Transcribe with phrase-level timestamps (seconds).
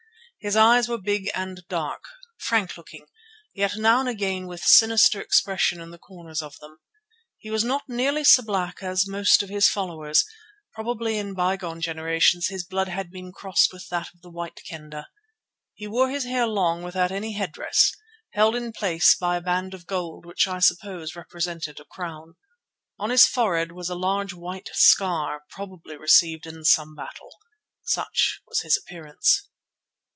[0.43, 2.03] His eyes were big and dark,
[2.39, 3.05] frank looking,
[3.53, 6.79] yet now and again with sinister expression in the corners of them.
[7.37, 10.25] He was not nearly so black as most of his followers;
[10.73, 15.09] probably in bygone generations his blood had been crossed with that of the White Kendah.
[15.75, 17.91] He wore his hair long without any head dress,
[18.31, 22.33] held in place by a band of gold which I suppose represented a crown.
[22.97, 27.29] On his forehead was a large white scar, probably received in some battle.
[27.83, 29.47] Such was his appearance.